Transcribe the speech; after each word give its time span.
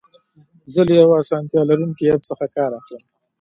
زه 0.73 0.81
له 0.87 0.93
یو 1.01 1.09
اسانتیا 1.21 1.61
لرونکي 1.69 2.05
اپ 2.15 2.21
څخه 2.29 2.45
کار 2.55 2.71
اخلم. 2.79 3.03